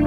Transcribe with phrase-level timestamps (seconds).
[0.00, 0.06] こ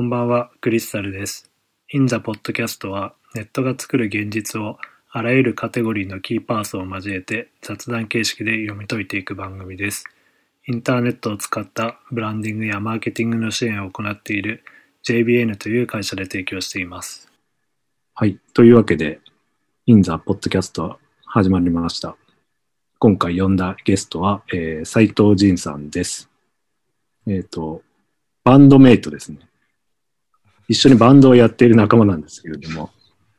[0.00, 1.50] んばんは、クリスタルです。
[1.88, 4.76] In the Podcast は、ネットが作る現実を
[5.10, 10.04] あらゆるカテゴリーのキーパーソンを交えて雑談形式で読み解いていく番組です。
[10.68, 14.64] インターネットを使ったブランディングやマーケティングの支援を行っている
[15.04, 17.30] JBN という会社で提供しています。
[18.14, 18.40] はい。
[18.52, 19.20] というわけで、
[19.86, 22.16] In the Podcast 始まりました。
[22.98, 26.28] 今回呼んだゲストは、えー、斉藤仁さんです。
[27.28, 27.82] えっ、と、
[28.42, 29.38] バンドメイトですね。
[30.66, 32.90] 一緒にバンドをやっている仲間なんですけれども、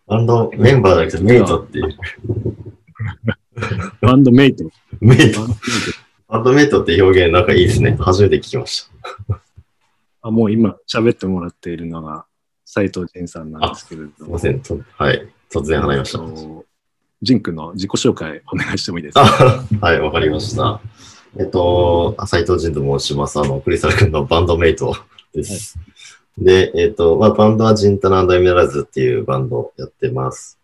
[0.06, 1.98] バンドメンバーだけどメイトっていう。
[4.00, 4.64] バンドメイト。
[5.02, 5.42] メイト
[6.28, 7.96] バンドメイトって表現なんかいいですね。
[8.00, 8.90] 初めて聞きまし
[9.30, 9.42] た。
[10.24, 12.26] あもう今喋ってもらっているのが
[12.66, 14.60] 斉藤仁さんなんですけれすいどません。
[14.60, 15.26] とはい。
[15.50, 16.24] 突然話しました。
[16.24, 16.66] えっと
[17.22, 19.24] 仁君の自己紹介お願いしてもいいですか？
[19.82, 20.82] あはい、わかりました。
[21.38, 23.40] えっと、斉藤仁と申します。
[23.40, 24.96] あの、クリスタル君のバンドメイト
[25.34, 25.80] です。
[26.38, 30.60] で、えっと、まあ、バンドはジンタナンドエメラルズっていうバンドをやってます。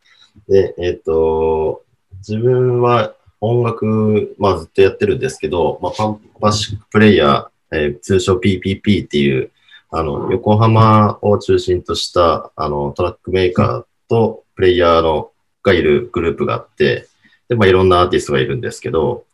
[0.48, 1.84] で、えっと、
[2.28, 3.14] 自分は
[3.46, 9.52] 音楽、まあ、ずっとやってるんですけど、まあ、パンパシックプレイヤー、えー通称 PPP っていう、
[9.92, 17.08] あの、横浜を中心とした、あの、トラックメーカーとプレイヤーの、がいるグループがあって、
[17.50, 19.26] で、まあ、いろんなアーティストがいるんですけど、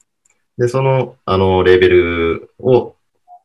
[0.57, 2.95] で、その、あの、レーベルを、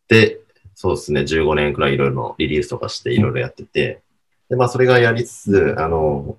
[0.09, 0.41] で、
[0.75, 4.01] そうですね、15年くらいいろいろリリースとかしていろいろやってて、
[4.49, 6.39] で、まあ、それがやりつつ、あの、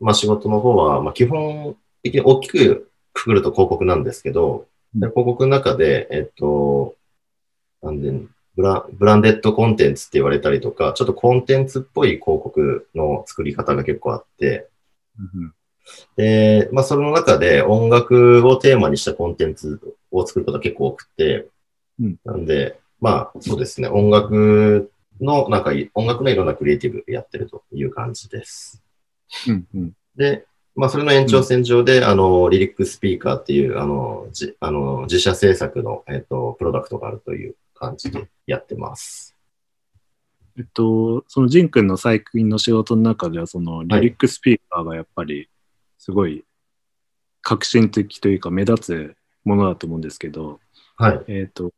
[0.00, 6.96] まあ、仕事の方は、まあ、基本的に大きくくくると広告なんですけど、で広告の中で、えっと、
[7.82, 8.12] なんで、
[8.54, 14.68] ブラブランデッドコンテンツって言われたりとか、ちょっとコンテンツっぽい広告の作り方が結構あって、
[15.18, 15.54] うん
[16.16, 19.80] で、まあ、その中で音楽をテーマにしたコンテンツ
[20.10, 21.48] を作ることが結構多くて、
[22.00, 22.16] うん。
[22.24, 24.90] なんで、まあ、そうですね、音楽
[25.20, 28.82] の、なんかい、音楽のいろんなクリエイティブやってるという感じです。
[29.48, 29.92] うんうん。
[30.16, 39.36] で、まあ、それの延長線上で、あの、リリックスピーカーっていう、あの、じあの自社制作の、えっと、プロダクトがあるという感じでやってます。
[40.58, 45.48] えっと、その仁君の最近の仕事の中では、そのリリックスピーカーがやっぱり
[45.98, 46.44] すごい
[47.42, 50.60] 革新的というか目立つものだと思うんですけど、
[50.96, 51.24] はい。
[51.28, 51.72] えっ、と、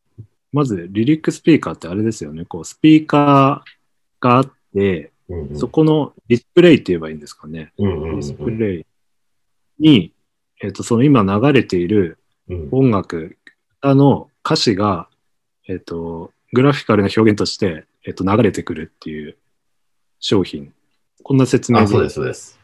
[0.52, 7.72] まずリリックスピーカーってあれですよね、こうスピーカーがあって、うんうんそこのディスプレイって言えばいいんですかね。
[7.78, 8.86] うんうんディスプレイ
[9.78, 10.12] に、
[10.62, 12.18] えっ、と、その今流れている
[12.48, 13.36] うん音楽、
[13.80, 15.08] 歌の歌詞が、
[15.68, 19.36] えっ、と、グラフィカルな表現として、えっ、と、流れてくるっていう
[20.20, 20.72] 商品。
[21.22, 22.58] こんな説明あ、そうです、そうです。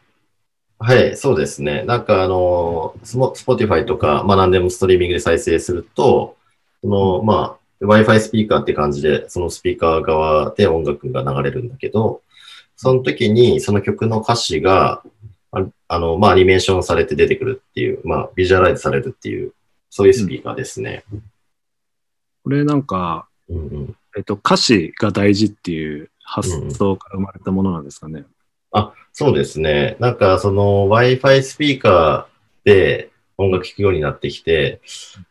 [0.77, 1.83] はい、そうですね。
[1.83, 6.37] なんかあの、スモ Spotify とか、まあ何でもストリーミングで再生すると、
[6.81, 12.21] その、まあ、Wi-Fi スピーカーって感じで、そのスピーカー側で音楽が流れるんだけど、
[12.81, 15.03] その時にその曲の歌詞が、
[15.51, 19.53] ああの、まあアニメーションされて出てくるっていう、まあビジュアライズされるっていう、
[19.91, 21.03] そういうスピーカーですね。
[22.43, 28.25] これなんか、うんうんえっ、と、歌詞が大事っていう発想から生まれたものなんですかね。
[28.71, 29.95] あ、そうですね。
[29.99, 34.81] なんか、その Wi-Fi スピーカーで音楽聴くようになってきて、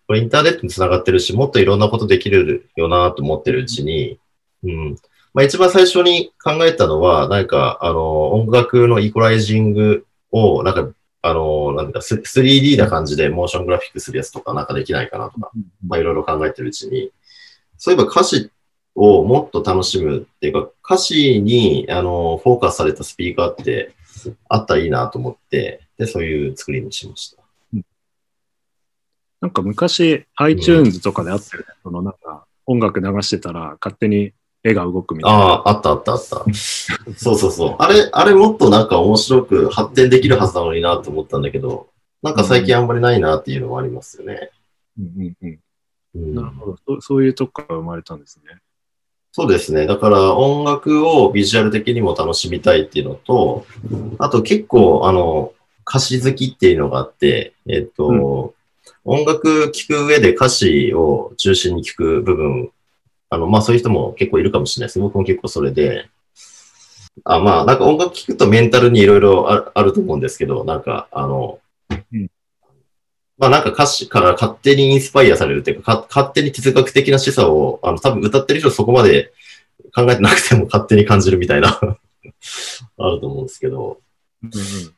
[0.06, 4.20] これインターネットにつながってるし、もっといろんなことできるよなと思ってるうちに、
[4.62, 4.96] うん。
[5.32, 10.92] まあ一番最初に考えたのは、なんか、あの、音楽のイコライジングを、なんか、
[11.22, 15.50] あの、なんか、ス 3D な感じでモーショングラフィックするやつとかなんかできないかなとか、
[15.86, 17.12] まあいろいろ考えてるうちに、
[17.76, 18.50] そういえば歌詞
[18.94, 23.94] をもっと楽しむっていうか、歌詞にあのフォーカスされたスピーカーって
[24.48, 27.40] あったらいいなと思って、で、そういう作りにしました。
[29.40, 31.68] なんか昔 iTunes とかであったよね。
[31.82, 35.38] そのなんか音楽流してたら勝手に絵が動くみたいな。
[35.38, 36.44] ああ、あったあったあった。
[37.16, 37.76] そうそうそう。
[37.78, 41.88] あれ、あれもっとなんか面白く発展できるはずなのになと思ったんだけど、
[42.22, 44.50] なんか最近あんまりないなっていうのもありますよね。
[44.98, 45.58] うんうんうん
[46.14, 47.00] うんなるほどそ。
[47.00, 48.60] そういうとこから生まれたんですね。
[49.32, 49.86] そうですね。
[49.86, 53.64] だから音楽をビジュアル的にも楽しみたいっていうのと、
[54.18, 55.52] あと結構あの
[55.88, 58.54] 歌詞好きっていうのがあって、えっと、
[59.04, 62.72] 音楽聴く上で歌詞を中心に聴く部分、
[63.30, 64.98] あの、まあそういう人も結構いるかもしれないです。
[64.98, 66.08] 僕も結構それで、
[67.24, 71.60] あまあなんか音楽聴くとメンタルにいろいろああると思うんですけど、なんかあの、
[72.12, 72.30] うん。
[73.38, 79.32] まあなんか歌詞から勝手にインスパイアされるっていうか、か勝手に哲学的な示唆を、あの多分歌ってる人そこまで
[79.94, 83.98] 考えてなくても勝手に感じるみたいな あると思うんですけど、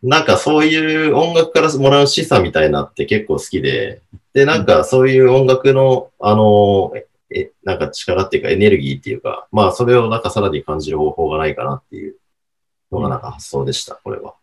[0.03, 4.01] なんかそういう音楽からもらう示唆みたいなって結構好きで、
[4.33, 4.67] で、なん。
[4.67, 6.93] かそういう音楽の、あの、
[7.35, 12.17] え、なんか力っていうかエネルギーっていうか、まあそれをなんかさらに感じる方法がないかなっていう
[12.91, 14.35] のがなんか発想でした、これは。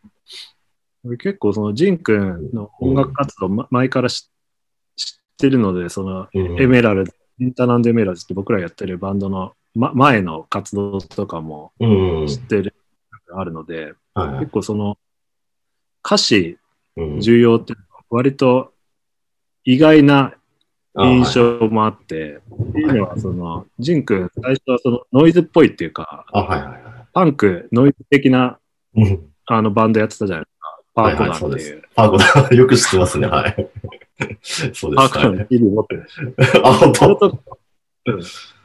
[1.18, 4.28] 結構そのジン君の音楽活動、うん、前から知っ
[5.38, 11.72] てるので、そのエメラルド、インターナンドエメラルドって僕らやってるバンドの、ま、前の活動とかも
[12.28, 12.76] 知ってる、
[13.34, 14.98] あるので、はい、結構その
[16.04, 16.58] 歌詞
[17.20, 17.76] 重要って
[18.10, 18.74] 割と
[19.64, 20.34] 意外な
[20.98, 26.82] 印象もあって、っていうのはその、ジン君最初はそのノイズっぽいっていうか、はいはいはい、
[27.14, 28.60] パンク、ノイズ的な、
[29.46, 30.80] あのバンドやってたじゃないですか。
[30.94, 31.84] パーコダンっていう。
[31.96, 33.70] パーコダン、よく知ってますね、はい。
[34.44, 36.08] そうです、パーコダンの CD 持ってる。
[36.64, 37.40] あ、本当。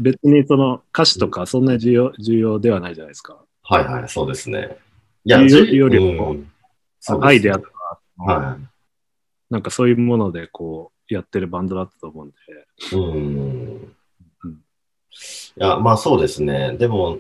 [0.01, 3.37] 別にその歌詞とかそんな重要重要ではないじゃないですか。
[3.63, 4.79] はいはい、そうですね。
[5.25, 6.37] いや、いうよりも、
[7.21, 12.37] 愛であった、はい、なんかそういうものでこうやってるバンドだったと思うんで。
[12.93, 13.95] うん。
[14.45, 14.57] うん、い
[15.57, 16.77] や、まあそうですね。
[16.79, 17.19] でも、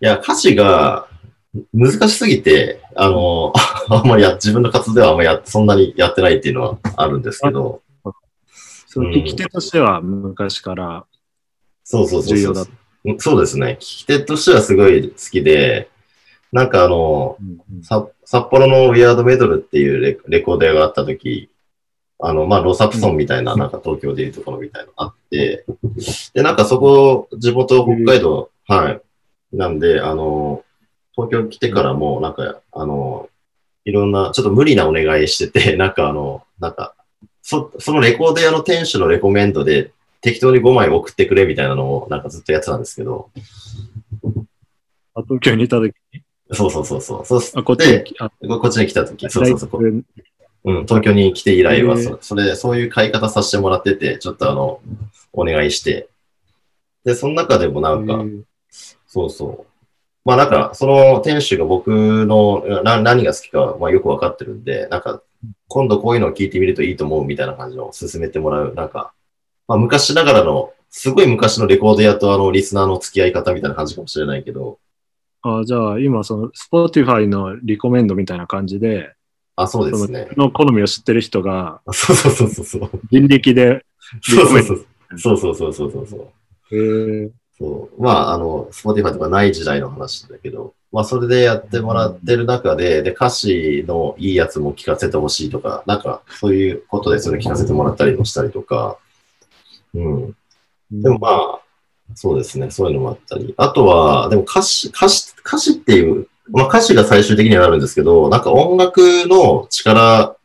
[0.00, 1.08] いや、歌詞が
[1.72, 3.52] 難しすぎて、あの、
[3.90, 7.82] あんまりや、自分の活動ではあんまりや、そんなにやってないっていうのはあるんですけど。
[8.90, 11.04] その聞き手としては昔から
[11.84, 12.64] そうそうそう重要だ
[13.18, 13.76] そうですね。
[13.80, 15.88] 聞き手としてはすごい好きで、
[16.52, 18.04] なんかあの、うんうん、札
[18.50, 21.50] 幌のウィアードメドルっていうレレコーデーがあった時、
[22.20, 25.64] あの、まあ、ロサプソンみたいな、なんか東京でいうところみたいなのあって、
[26.34, 29.00] で、なんかそこ、地元北海道、はい。
[29.52, 30.64] なんで、あの、
[31.14, 33.28] 東京来てからも、なんか、あの、
[33.84, 36.94] いろんな、ちょっと無理なお願いしてて、 なんかあの、なんか、
[37.42, 43.30] そ、そのレコード屋の店主のレコメンドで適当に5枚送ってくれみたいなのをなんかずっとやってたんですけど。
[45.14, 46.22] あ、東京にいた時に？
[46.50, 47.24] そうそうそうそう。
[47.24, 50.04] そあこっちにあこっちに来た時、そうそうそう。
[50.64, 54.80] うん、東京に来て以来はそ、それ、そういう買い方させてもらってて、ちょっとあの、
[55.32, 56.08] お願いして。
[57.04, 58.24] で、その中でもなんか、
[59.06, 59.66] そうそう。
[60.24, 61.88] まあなんか、その店主が僕
[62.26, 65.22] のな何が好きか、まあ、よくわかってるんで、なんか、
[65.68, 69.12] 今度こういうのを聞いてみるといいと思うみたいな感じの進めてもらう、なんか、
[69.66, 74.78] まあ昔ながらの、すごい昔のレコード屋とあのリスナーの付き合い方みたいな感じかもしれないけど、
[75.42, 79.14] あじゃあ、今、その、Spotify のリコメンドみたいな感じで、
[79.62, 80.28] あ、そうですね。
[80.36, 82.90] の好みを知ってる人が、そうそうそうそうそう。
[83.10, 83.84] 人力で
[84.22, 84.86] そうそうそう。
[85.16, 86.32] そうそうそうそうそ
[86.70, 86.76] う。
[86.76, 87.30] へえ。
[87.58, 88.02] そう。
[88.02, 98.96] まあ、あの、Spotify とかない時代の話だけど、まあ、それでやってもらってる中で、で、歌詞のいいやつも聞かせてほしいとか、なんか、そういうことでそれ聞かせてもらったりもしたりとか、
[99.94, 100.36] うん。
[100.90, 101.60] でもまあ、
[102.14, 102.70] そうですね。
[102.70, 103.54] そういうのもあったり。
[103.56, 110.36] あとは、でも歌詞、歌詞、歌詞っていう、まあ歌詞が最終的にはなるんですけど、なんか音楽の力、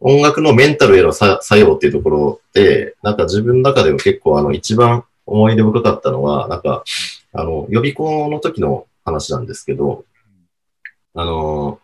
[0.00, 6.84] 音楽のメンタルへの作用っていうところで、なんか自分の中でも結構あの一番思い出深かったのは、なんか、
[7.32, 10.04] あの、予備校の時の話なんですけど、
[11.14, 11.80] あの、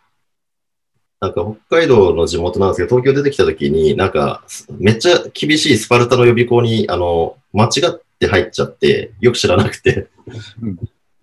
[1.19, 4.43] なんか北海道の地元なんですけど、東京出てきた時に、なんか、
[4.79, 10.07] めっちゃ厳しいスパルタの予備校に、あの、間違っって入っちゃって、よく知らなくて。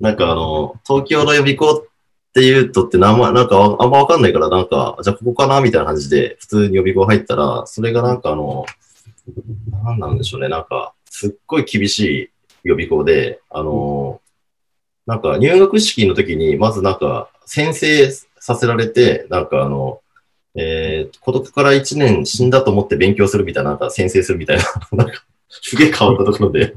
[0.00, 1.88] なんかあの、東京の予備校って
[2.34, 8.66] って言うとって名前、なんかあんまわかんないから、なんか、じゃあここかなみたいな感じで、普通に予備校入ったら、それがなんかあの、
[9.84, 12.30] なんなんでしょうね、なんか、すっごい厳しい
[12.64, 14.20] 予備校で、あの、
[15.06, 18.10] なんか入学式の時に、まずなんか、先生
[18.40, 20.00] させられて、なんかあの、
[20.56, 26.74] えー、孤独から1年死んだと思って勉強するみたいな、なんか先生するみたいな、なんか、すげえ変わったところで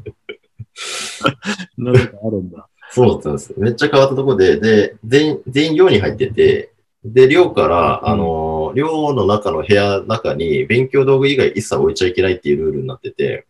[1.78, 2.68] なんかあるんだ。
[2.98, 3.54] そうだったんです。
[3.58, 6.72] めっちゃ変わったところで、で、全員、寮に入ってて、
[7.06, 13.46] で、寮から、あの、寮の中の部屋の中に勉強道具以外一切置いちゃいけないっていうルールになってて、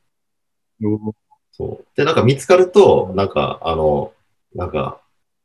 [1.54, 1.86] そう。
[1.96, 4.12] で、なんか見つかると、なんか、あの、
[4.54, 5.00] なんか、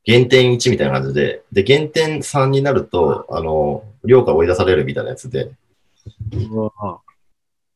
[0.04, 5.52] 減点1みたいな感じで、で、減点3になると、あの、寮から追い出されるみたいなやつで。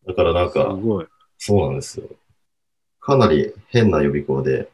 [0.08, 1.06] だからなんか、すごい。
[1.38, 2.08] そうなんですよ。
[3.00, 4.68] かなり変な予備校で。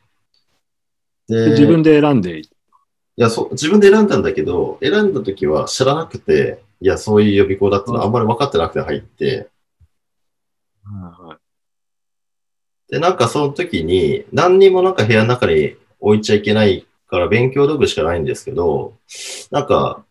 [1.32, 2.40] で自分で選んで。
[2.40, 2.48] い
[3.16, 9.48] やそ、自分で選んだんだけど、選んだ時は知らなくて、いや、そういう予備校だったのあんまり分かってなくて入って、
[10.84, 11.38] は
[12.88, 18.96] い、で、なんかその時に、何にもなんか部屋の中に置いちゃいけないから勉強道具しかないんですけど、
[19.50, 20.04] なんか、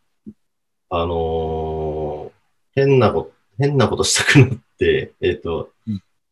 [0.90, 5.72] あのー、変なこと、変なことしたくなって、えっ、ー、と、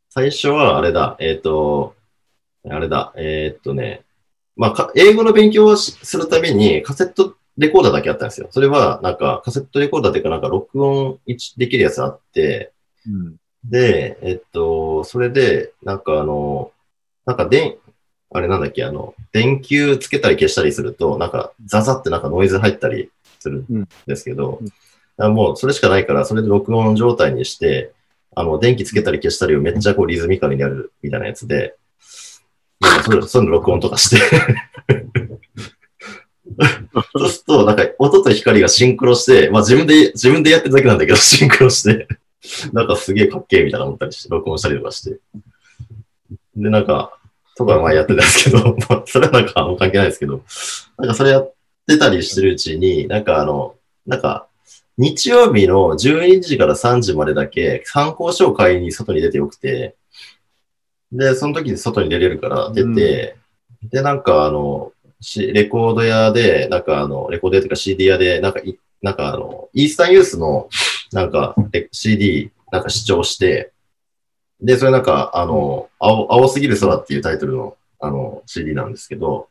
[0.10, 1.96] 最初はあれだ、えっ、ー、と、
[2.70, 4.04] あれだ、えっ、ー、とね、
[4.60, 8.50] まあか、英語の勉強をしするためにカセットレコーダーだけあったんですよ。
[8.52, 12.74] それは、なんか、カセットレコーダーっていうか、なんか、録音一できるやつあって、
[13.08, 13.36] うん。
[13.64, 16.72] で、えっと、それで、なんかあの、
[17.26, 17.78] なんか電、
[18.32, 24.68] あれなんだっけ、あの、電球つけたり消したりすると、なんか、ザザってなんかノイズ入ったりするんですけど、うん
[25.22, 27.92] あもうそれしかないから、それで録音状態にして、
[28.34, 31.76] あの、電気つけたり消したりをめっちゃこうリズミカルにやるみたいなやつで、
[32.80, 34.18] なんかそれ、そういうの録音とかして、
[37.14, 42.08] そうすると、なんか音と光がシンクロして、まあ自分で、自分でやってるだけなんだけど、 シンクロして、
[42.74, 45.20] なんかすげえかっけえみたいな思ったりして、録音したりとかして。
[46.56, 47.18] で、なんか、
[47.58, 50.42] とか前やってたんですけど、 まあ、それはなんか関係ないですけど、
[50.98, 51.54] なんかそれやっ
[51.88, 54.48] てたりしてるうちに、なんかあの、なんか、
[54.98, 59.96] 日曜日の12時から3時までだけ参考書を買いに外に出てよくて、
[61.12, 63.36] で、その時に外に出れるから出て、
[63.84, 70.70] で、なんかあの、しレコード屋で、なんかあの、レコード屋というか CD 屋で、なんかい、なんかあの、イースタンユースの、
[71.12, 73.72] なんか、レ CD、なんか視聴して、
[74.62, 79.48] で、それなんか、あの、青、青すぎる空っていうタイトルの、あの、CD なんですけど、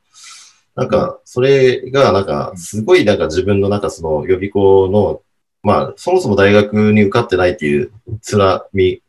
[0.77, 5.23] なんか、それが、なんか、すごい、なんか自分の、なんかその予備校の、
[5.63, 7.91] まあ、そもそも大学に受かってないっていう
[8.23, 9.03] 辛み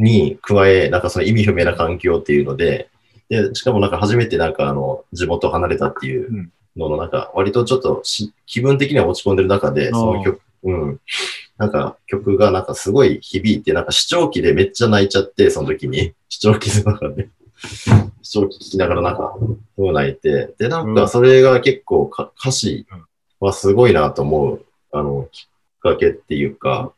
[0.00, 2.88] に加え、なんかその意味不明な環境っていうので、
[3.28, 11.00] で、しかもなんか初めてなんかあの、地元を離れたっていうのの、なんか割とちょっとし気分的には落ち込んでる中で、その曲、うん。
[11.58, 16.14] なんか曲がなんかすごい響いて、なんか視聴器でめっちゃ泣いちゃって、その時に。
[16.28, 17.28] 視聴器の中で。
[18.22, 19.36] 視聴器聞きながらなんか、
[19.76, 20.54] そう泣いて。
[20.58, 22.86] で、なんかそれが結構か歌詞
[23.38, 26.92] はすごいなと思う、あの、きっかけっていうか、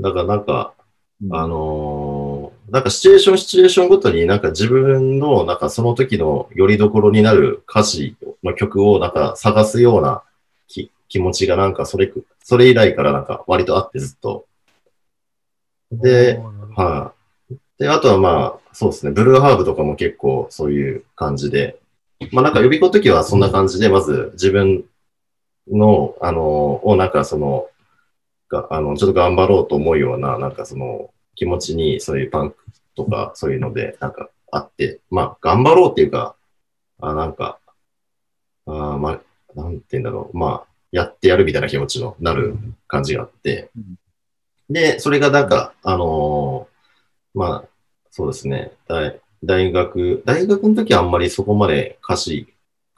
[0.00, 0.73] だからなんか、
[1.30, 10.22] あのーなんかシチュエーション、シチュエーションごとになんか自分のなんかその時の拠り所になる歌詞の曲をなんか探すような
[10.66, 12.12] き気持ちがなんかそれ、
[12.42, 14.46] それ以来からなんか割とあってずっと。
[15.92, 16.40] で、
[16.74, 17.12] は
[17.50, 21.78] い、で、あとはまあ、そうですね、ブルーハーブとかも結構そういう感じで、
[22.32, 24.84] まあなんか予備校の時はそんな感じで、まず自分
[25.70, 27.68] の、あの、をなんかその、
[28.48, 32.56] があの、ちょっと頑張ろうと思うような、なんかその、気持ちにそういうパンク
[32.96, 36.36] とかそういうので、なんかあって、まあ、頑張ろうっていうか、
[37.00, 37.58] あなんか、
[38.66, 39.20] あまあ、
[39.54, 43.70] なんて言うんだろう、まあ、やってやるみたいな気持ちのなる感じがあって、
[44.70, 47.68] で、それがなんか、あのーまあ、
[48.10, 52.46] そうですね、大大学、大学の時はあんまりそこまで歌詞、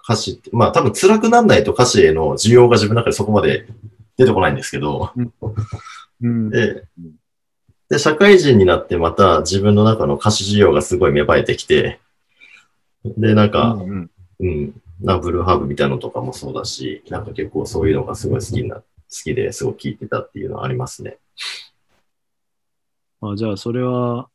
[0.03, 3.67] 歌詞って、まあ多分辛くなんないと歌詞への需要が自分の中でそこまで
[4.17, 5.13] 出てこないんですけど、
[6.23, 6.51] うん。
[6.51, 6.85] で、
[7.89, 12.01] で、社会人になってまた自分の中の歌詞需要がすごい芽生えてきて、
[13.05, 21.19] で、なんか、うんうん、なブルーハーブみたいなのとかもそうだし、なんか結構そういうのがすごい好きな、好きですごい聴いてたっていうのはありますね。
[23.21, 24.29] あじゃあ、それは、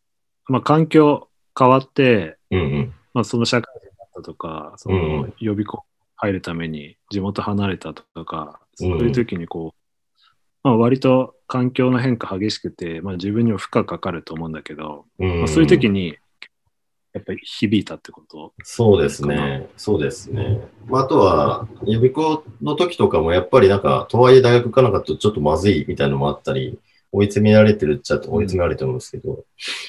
[0.48, 1.28] まあ、環境
[1.58, 2.94] 変わって、うんうん。
[3.14, 5.84] まあ、その社会人になったとか、その予備校
[6.16, 9.81] 入るために地元離れたとか、そういう時にこう、
[10.64, 15.38] まあ、割と環境の変化激しくて、まあ、自分にも負荷かかると思うんだけど、うん。
[15.40, 16.18] まあ、そういう時に、
[17.14, 18.54] やっぱり響いたってこと？
[18.64, 19.70] そうですね。
[19.76, 20.62] そうですね。
[20.88, 26.80] まあ、あとは、予備校の時とかもやっぱりなんか、とはいえ大学行かなかったとちょっとまずいみたいなのもあったり、
[27.12, 29.44] 追い詰められてるっちゃ追い詰められてるんですけど、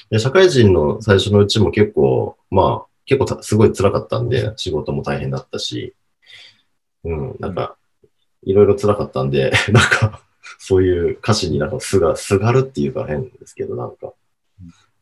[0.09, 5.95] で社会人の最初のうちも結構、まあ、結構たすごい辛かったんで、仕事も大変だったし、
[7.05, 7.77] うん、なんか、
[8.43, 10.22] いろいろ辛かったんで、 なんか、
[10.65, 14.13] そういう歌詞になんかすが、すがるっていうか変ですけど、なんか、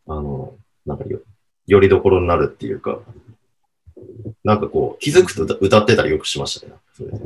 [0.08, 0.56] あの、
[0.88, 1.20] なんかよ、
[1.68, 3.00] よりどころになるっていうか、
[4.44, 6.74] なんかこう、気づくと歌歌ってたりよくしましたね。
[6.96, 7.20] それで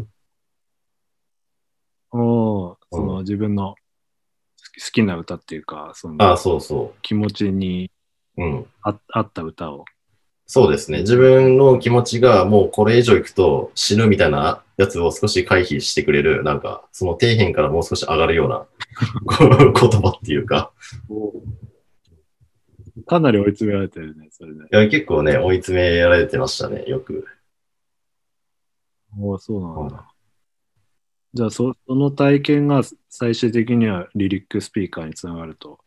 [2.12, 7.90] おーそのうん自分の好きな歌っていうか、そああ、のそうそ気持ちに
[8.38, 8.44] う。
[8.44, 8.66] うん。
[8.82, 9.86] あ合った歌を。
[10.48, 11.00] そうですね。
[11.00, 18.66] 自分の気持ちがもうこれ以上行くと死ぬみたいなやつを少し回避してくれる、なんか、その底辺からもう少し上がるような
[19.40, 20.72] 言葉っていうか、
[23.08, 24.66] かなり追い詰められてるね、それね。
[24.72, 27.28] いや結構ね、追い詰められてましたね、よく。
[29.20, 30.08] おおそうなんだ。
[31.34, 35.80] じゃあそ、その体験が最終的にはリリックスピーカーにつながると。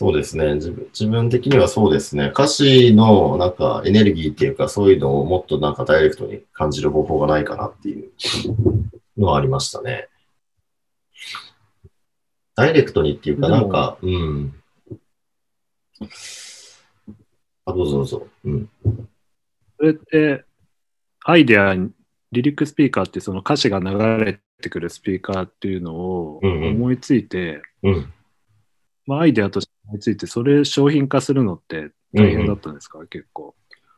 [0.00, 0.86] そうですね自分。
[0.98, 2.30] 自分的にはそうですね。
[2.32, 8.10] 歌詞のなんかエネルギーっていうか、そういうのをもっとなんかダイレクトに感じる方法がないかなっていう
[9.18, 10.08] のはありましたね。
[12.54, 14.54] ダイレクトにっていうか、なんか、うん。
[17.66, 18.26] あ、どうぞどうぞ。
[18.44, 18.70] うん。
[19.76, 20.46] それって、
[21.26, 21.90] アイデアに、
[22.32, 28.14] リリックスピーカーってその歌詞が流れてくるスピーカーっていうのをうんうん思いついて、うん。
[29.04, 33.54] まあ、アイデアとして思いついて、それ商品化するのって大変だったんですか、結構。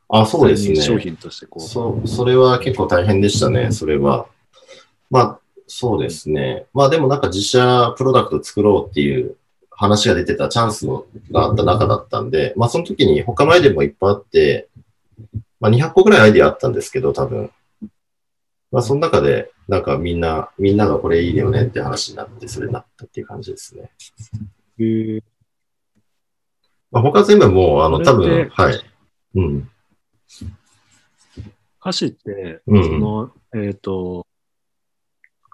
[0.08, 0.76] あ、そうですね。
[0.76, 1.62] 商品としてこう。
[1.62, 4.26] そう、それは結構大変でしたね、それは。
[5.11, 6.66] まあ、そうですね。
[6.75, 9.37] まあでもなんか自社プロダクト作ろうっていう
[9.70, 14.68] 話が出てたチャンスのがあった中だったんで、まあその時に他のアイデアもいっぱいあって、
[15.61, 17.50] まあ200個ぐらいアイデアあったんですけど、多分。
[18.70, 23.90] まあその中で、なんかみんな、みんながこれいいよねって話になって、それになったっていう感じですね。
[24.78, 25.22] へー
[26.92, 28.80] まあ他全部もう、あの、多分、はい。
[29.34, 29.70] うん。
[31.80, 34.26] 歌詞って、うんその、えっ、と、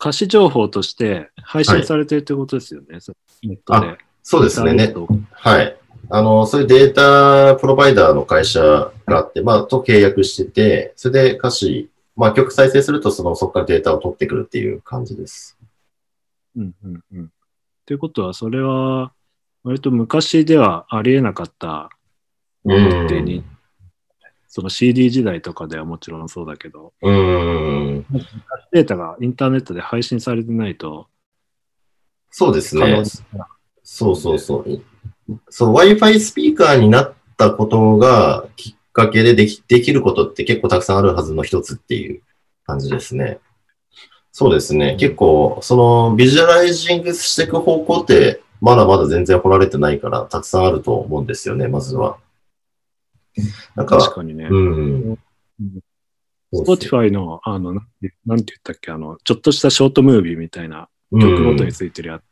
[0.00, 3.98] 歌詞情報として配信されてるってことですよね、そネットで。
[4.22, 4.74] そうですね。
[4.74, 4.94] ね
[5.32, 5.76] はい。
[6.10, 15.58] あの、そういうデータプロバイダーの会社があって、まあ、と契約してて、それで歌詞、まあ、曲再生すると、その、そこからデータを取ってくるっていう感じです。
[16.56, 17.32] うんうんうん。
[17.86, 19.12] ということは、それは、
[19.68, 21.90] 割と昔ではありえなかった
[22.64, 23.44] ものってに、
[24.46, 28.06] その CD 時代とかではもちろんそうだけど、うーん。
[28.72, 31.08] データがインターネットで配信されてないと
[32.30, 33.02] そうですね。
[33.82, 34.82] そうそうそう。
[35.50, 42.22] そう、Wi-Fi スピーカーになったことがきっかけでできできることって結構たくさんあるはずの一つっていう
[42.64, 43.38] 感じですね。
[44.32, 44.96] そうですね。
[45.00, 52.18] 結構、そのビジュアライジングしていく方向ってまだまだ全然掘られてないからたくさんあると思うんですよね、まずは。
[53.76, 54.48] なんか、確かにね。
[54.50, 55.18] うん。
[56.52, 62.22] Spotify の、あの、なんて言ったっけ、あの、ちょっとしたショートムービーみたいな曲ごとについてるやつ、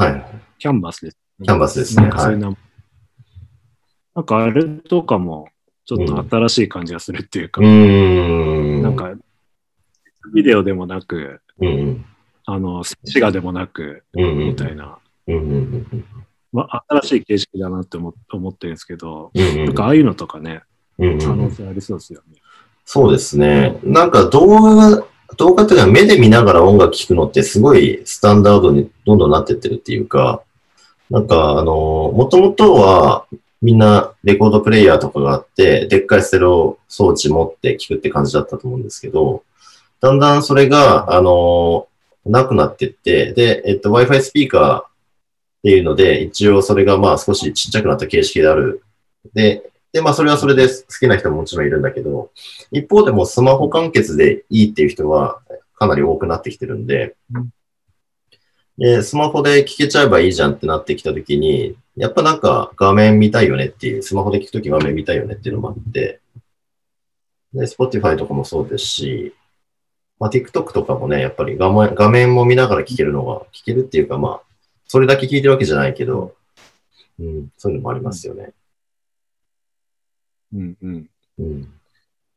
[0.00, 0.24] はい。
[0.58, 1.18] キャンバスです。
[1.42, 5.48] キャンバスですねはいなんかあれとかも、
[5.86, 8.82] ちょっと新しい感じがするっていうか、うーん。
[8.82, 9.14] なん、か、
[10.34, 12.04] ビデオでもなく、うん。
[12.44, 14.38] あの、シガでもなく、うん。
[14.48, 14.98] みたいな。
[16.52, 19.64] まあ、新しい形式だなって思思ってるんですけど、うん。
[19.66, 20.62] なんかああいうのとかね、
[20.98, 21.18] うん。
[21.18, 22.40] 可能性ありそうですよね。
[22.84, 23.78] そうですね。
[23.84, 25.04] なんか動画が、
[25.36, 30.42] 動画っていうか目で見ながら音楽聴くのってすごいスタンダードにどんどんなってってるっていうか、
[31.08, 33.26] なんかあの、もともとは
[33.62, 39.44] みんなレコードプレイヤーとかがあって、でっかいステレオ装置持って聴くって感じだったと思うんですけど、
[40.00, 41.86] だんだんそれが、あの、
[42.26, 44.89] なくなってって、で、えっと、Wi-Fi スピーカー
[45.60, 48.82] っていうので、一応それがまあ少しちっちゃくなった形式である。
[49.34, 52.30] で、で、まあそれはそれで好きな人ももちろんいるんだけど、
[52.72, 55.42] 一方でもスマホ完結でいいっていう人は
[55.74, 57.16] かなり多くなってきてるんで。
[57.34, 57.50] うん、
[58.78, 66.20] で、スマホで聞けちゃえばいいじゃんってなってきたときに、やっぱなんか画面見たいよねっていう、スマホで聞くとき画面見たいよねっていうのもあって、
[67.52, 69.34] で、Spotify とかもそうですし、
[70.18, 74.49] まあ TikTok とかもね、やっぱり画面画面も見ながら聞けるのが、聞けるっていうかまあ、
[74.90, 76.34] それだけ聞いてるわけじゃないけど、
[77.20, 78.52] うん、そういうのもありますよね。
[80.52, 81.10] うんうん。
[81.38, 81.72] うん。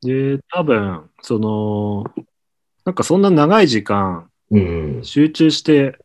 [0.03, 2.03] で、多分、その、
[2.85, 4.29] なんかそんな長い時間。
[5.01, 5.97] 集中して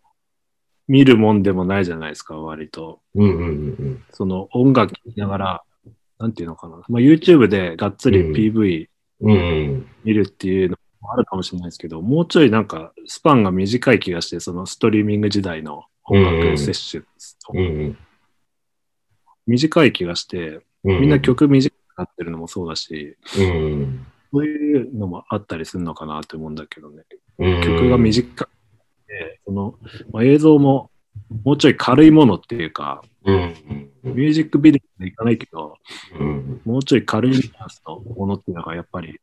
[0.86, 3.02] 見るもんでもないじゃないですか、割と。
[3.14, 3.50] うん、うん、う
[3.84, 4.04] ん。
[4.12, 5.62] その音楽聴きながら、
[6.18, 6.76] なんていうのかな。
[6.88, 8.88] まあ、YouTube でがっつりうん PV
[9.20, 9.86] うん、うん。
[10.02, 17.04] 見るっていうのもあるかもしれないですけど、もうちょいなんかスパンが短い気がして、そのストリーミング時代の音楽摂取、
[17.54, 17.98] うん、
[19.46, 27.04] 短い気がして、みんな曲短くなってるのもそうだし、うん、そういうのもあったりするのかなって思うんだけどね。
[27.38, 28.50] 曲が短く
[29.06, 29.74] て、その、
[30.12, 30.90] まあ、映像も
[31.44, 33.54] もうちょい軽いものっていうか、うん、
[34.02, 35.76] ミュージックビデオでいかないけど、
[36.18, 39.20] うん、もうちょい軽いニュアンスのものっていうのがやっぱり、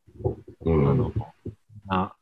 [0.65, 0.89] うん。
[0.89, 1.11] あの、
[1.87, 2.13] な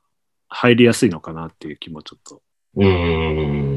[0.47, 2.41] 入りやすいのかなっていう気もちょっと。
[2.76, 3.72] うん。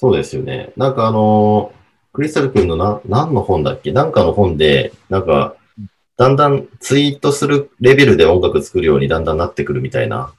[0.00, 0.72] そうですよね。
[0.78, 1.74] なんかあの、
[2.14, 3.92] クリスタル君のな、何の本だっけ？
[3.92, 5.56] なんかの本で、なんか、
[6.16, 10.32] だんだんツイートするレベルで音楽作るようにだんだんなってくるみたいな、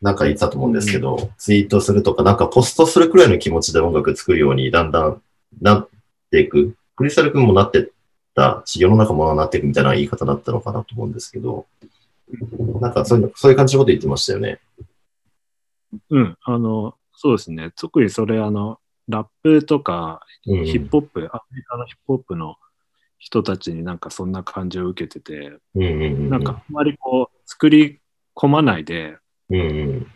[0.00, 5.20] なんか言ってたと思うんですけど、ツイートするとか、なんかポストするくらいの気持ちで音楽作るようにだんだん
[5.60, 5.88] なっ
[6.30, 6.76] ていく。
[6.94, 7.88] クリスタル君もなってっ
[8.36, 11.66] たし、世の中もなっていくみたいな言い方だったのかなと思うんですけど、
[12.80, 14.60] なんかそういうの、そういう感じのこと言ってましたよね。
[16.10, 17.70] うん、あの、そうですね。
[17.76, 20.64] 特にそれ、あの、ラップとか、うん。
[20.64, 22.56] ヒップホップ、アメリカのヒップホップの
[23.18, 26.30] 人たちになんかそんな感じを受けてて、うんうんうん。
[26.30, 28.00] なんかあんまりこう、作り
[28.34, 29.16] 込まないで、
[29.50, 30.06] うん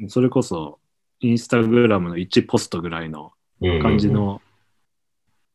[0.00, 0.78] うん、それこそ、
[1.20, 3.82] インスタグラムの1ポストぐらいのうんうん。
[3.82, 4.42] 感じの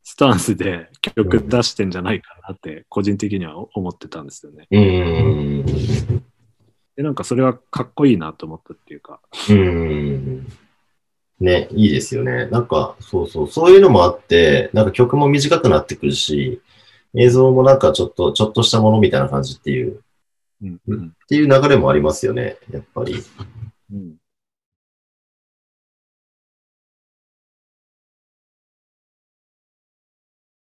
[0.03, 4.67] スタンスで曲出してんじゃないかなって、個人的には思ってたんですよね。
[4.71, 6.21] うーん。
[6.95, 9.21] で、なんかそれはかっこいいなと思ったっていうか。
[9.31, 10.47] うーん。
[11.41, 12.45] ね、いいですよね。
[12.47, 16.61] なんか、そうそう、そういうのもあって、なんか曲も短くなってくるし、
[17.15, 20.01] 映像もなんかちょっと、ちょっとしたものみたいな感じっていう、
[20.61, 20.79] うん。
[20.87, 21.07] うん。
[21.07, 23.15] っていう流れもありますよね、やっぱり。
[23.91, 24.20] うん